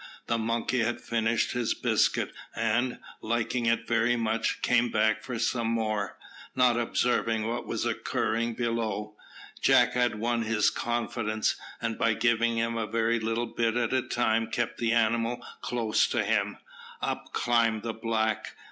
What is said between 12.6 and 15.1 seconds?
a very little bit at a time kept the